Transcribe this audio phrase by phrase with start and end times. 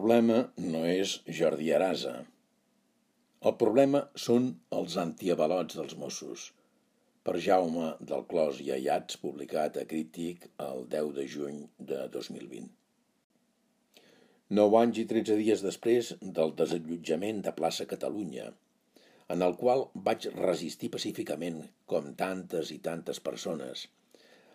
[0.00, 2.12] problema no és Jordi Arasa.
[3.48, 6.44] El problema són els antiavalots dels Mossos.
[7.26, 11.58] Per Jaume del Clos i Ayats, publicat a Crític el 10 de juny
[11.90, 12.70] de 2020.
[14.56, 18.46] Nou anys i tretze dies després del desallotjament de plaça Catalunya,
[19.34, 21.60] en el qual vaig resistir pacíficament,
[21.92, 23.84] com tantes i tantes persones,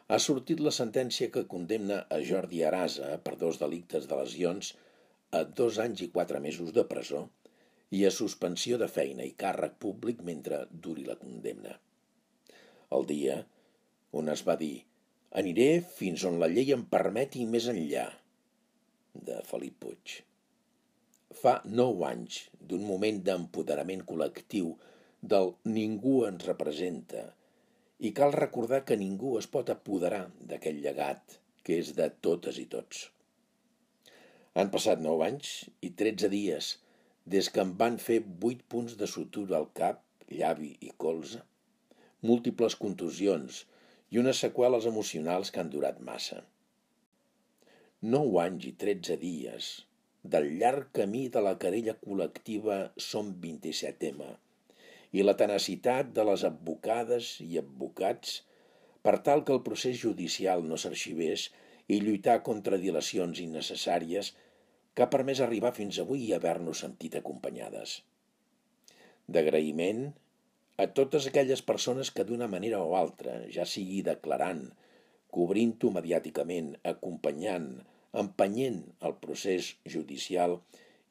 [0.09, 4.73] ha sortit la sentència que condemna a Jordi Arasa per dos delictes de lesions
[5.35, 7.25] a dos anys i quatre mesos de presó
[7.97, 11.75] i a suspensió de feina i càrrec públic mentre duri la condemna.
[12.95, 13.39] El dia
[14.19, 14.75] on es va dir
[15.41, 18.05] «Aniré fins on la llei em permeti més enllà»
[19.29, 20.19] de Felip Puig.
[21.41, 24.75] Fa nou anys d'un moment d'empoderament col·lectiu
[25.33, 27.25] del ningú ens representa
[28.07, 32.67] i cal recordar que ningú es pot apoderar d'aquest llegat que és de totes i
[32.71, 33.09] tots.
[34.61, 36.67] Han passat nou anys i tretze dies
[37.33, 41.41] des que em van fer vuit punts de sutura al cap, llavi i colze,
[42.29, 43.63] múltiples contusions
[44.15, 46.39] i unes seqüeles emocionals que han durat massa.
[48.15, 49.69] Nou anys i tretze dies
[50.35, 54.31] del llarg camí de la querella col·lectiva Som 27M
[55.19, 58.39] i la tenacitat de les advocades i advocats
[59.05, 61.49] per tal que el procés judicial no s'arxivés
[61.87, 64.33] i lluitar contra dilacions innecessàries
[64.95, 67.99] que ha permès arribar fins avui i haver-nos sentit acompanyades.
[69.27, 70.07] D'agraïment
[70.77, 74.65] a totes aquelles persones que d'una manera o altra, ja sigui declarant,
[75.35, 77.69] cobrint-ho mediàticament, acompanyant,
[78.15, 80.57] empenyent el procés judicial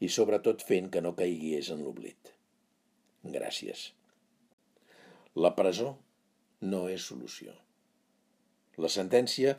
[0.00, 2.32] i sobretot fent que no caigués en l'oblit.
[3.36, 3.90] Gràcies.
[5.36, 5.94] La presó
[6.72, 7.54] no és solució.
[8.80, 9.54] La sentència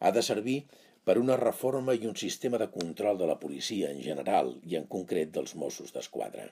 [0.00, 0.58] ha de servir
[1.04, 4.88] per una reforma i un sistema de control de la policia en general i en
[4.94, 6.48] concret dels Mossos d'Esquadra.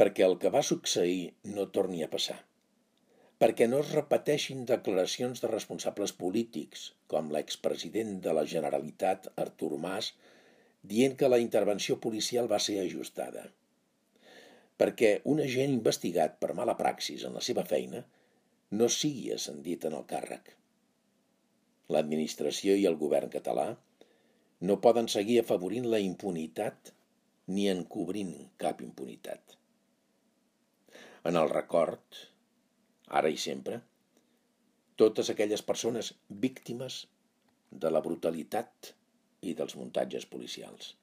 [0.00, 1.22] Perquè el que va succeir
[1.56, 2.38] no torni a passar.
[3.40, 10.12] Perquè no es repeteixin declaracions de responsables polítics, com l'expresident de la Generalitat, Artur Mas,
[10.92, 13.46] dient que la intervenció policial va ser ajustada.
[14.80, 18.04] Perquè un agent investigat per mala praxis en la seva feina
[18.76, 20.56] no sigui ascendit en el càrrec
[21.94, 23.66] l'administració i el govern català
[24.68, 26.92] no poden seguir afavorint la impunitat
[27.56, 29.56] ni encobrint cap impunitat.
[31.26, 32.22] En el record,
[33.20, 33.80] ara i sempre,
[34.96, 36.12] totes aquelles persones
[36.46, 37.04] víctimes
[37.70, 38.92] de la brutalitat
[39.42, 40.94] i dels muntatges policials.